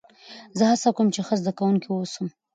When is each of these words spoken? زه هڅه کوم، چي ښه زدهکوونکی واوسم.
زه 0.57 0.63
هڅه 0.71 0.89
کوم، 0.95 1.07
چي 1.13 1.21
ښه 1.27 1.35
زدهکوونکی 1.41 1.87
واوسم. 1.89 2.25